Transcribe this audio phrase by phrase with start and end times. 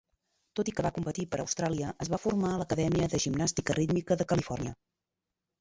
[0.59, 4.19] Tot i que va competir per Austràlia, es va formar a l'Acadèmia de Gimnàstica Rítmica
[4.23, 4.75] de Califòrnia.